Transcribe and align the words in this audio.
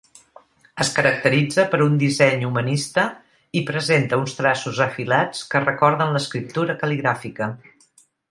Es 0.83 0.89
caracteritza 0.93 1.65
per 1.73 1.79
un 1.87 1.97
disseny 2.03 2.45
humanista 2.47 3.03
i 3.61 3.63
presenta 3.69 4.19
uns 4.23 4.35
traços 4.39 4.81
afilats 4.87 5.45
que 5.53 5.63
recorden 5.67 6.17
l'escriptura 6.17 6.79
cal·ligràfica. 6.85 7.53